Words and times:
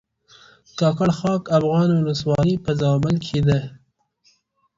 کاکړ 0.79 1.09
خاک 1.19 1.43
افغان 1.57 1.89
ولسوالۍ 1.93 2.55
په 2.65 2.71
زابل 2.81 3.15
کښې 3.25 3.39
ده 3.47 3.59